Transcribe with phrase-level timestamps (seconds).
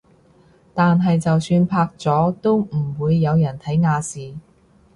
[0.73, 4.35] 但係就算拍咗都唔會有人睇亞視